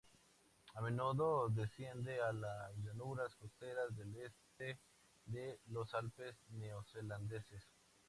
A 0.73 0.81
menudo 0.81 1.47
desciende 1.49 2.19
a 2.23 2.33
las 2.33 2.75
llanuras 2.83 3.35
costeras 3.35 3.95
del 3.95 4.15
oeste 4.15 4.79
de 5.27 5.59
los 5.67 5.93
Alpes 5.93 6.35
Neozelandeses. 6.49 7.63